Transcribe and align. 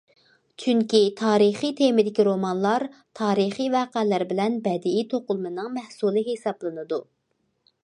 چۈنكى 0.61 1.01
تارىخىي 1.19 1.73
تېمىدىكى 1.81 2.25
رومانلار 2.27 2.87
تارىخىي 3.21 3.69
ۋەقەلەر 3.77 4.27
بىلەن 4.33 4.57
بەدىئىي 4.69 5.07
توقۇلمىنىڭ 5.15 5.71
مەھسۇلى 5.79 6.27
ھېسابلىنىدۇ. 6.33 7.03